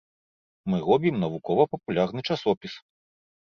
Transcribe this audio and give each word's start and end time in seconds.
Мы 0.71 0.79
робім 0.87 1.19
навукова-папулярны 1.25 2.25
часопіс. 2.31 2.73